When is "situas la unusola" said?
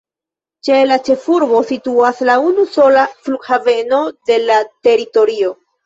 1.73-3.07